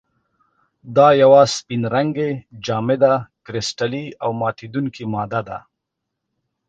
[0.95, 2.29] دا یوه سپین رنګې،
[2.65, 3.13] جامده،
[3.45, 5.57] کرسټلي او ماتیدونکې ماده ده.